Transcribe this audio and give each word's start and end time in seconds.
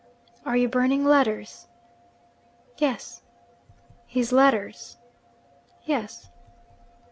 'Are 0.47 0.57
you 0.57 0.67
burning 0.67 1.05
letters?' 1.05 1.67
'Yes.' 2.79 3.21
'His 4.07 4.31
letters?' 4.31 4.97
'Yes.' 5.83 6.27